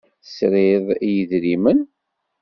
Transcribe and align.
Tesriḍ 0.23 0.85
i 1.07 1.09
yedrimen. 1.15 1.79